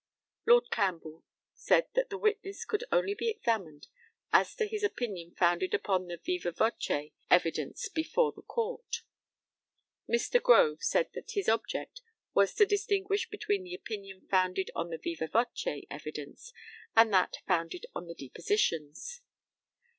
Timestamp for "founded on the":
14.27-14.97, 17.45-18.15